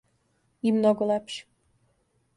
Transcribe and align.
И 0.67 0.71
много 0.77 1.05
лепши. 1.11 1.45